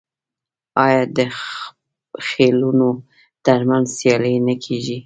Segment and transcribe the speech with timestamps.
[0.85, 1.19] آیا د
[2.27, 2.89] خیلونو
[3.45, 4.97] ترمنځ سیالي نه کیږي؟